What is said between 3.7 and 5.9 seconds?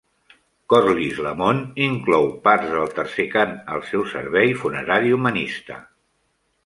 al seu "Servei funerari humanista".